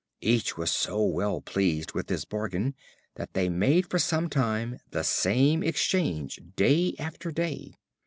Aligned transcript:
Each 0.23 0.57
was 0.57 0.71
so 0.71 1.03
well 1.05 1.41
pleased 1.41 1.91
with 1.93 2.09
his 2.09 2.25
bargain, 2.25 2.73
that 3.17 3.35
they 3.35 3.49
made 3.49 3.87
for 3.87 3.99
some 3.99 4.29
time 4.31 4.79
the 4.89 5.03
same 5.03 5.61
exchange 5.61 6.39
day 6.55 6.95
after 6.97 7.31
day. 7.31 7.75